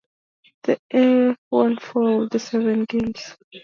The 0.63 0.79
A's 0.95 1.37
won 1.51 1.77
four 1.77 2.23
of 2.23 2.31
the 2.31 2.39
seven 2.39 2.85
games. 2.85 3.37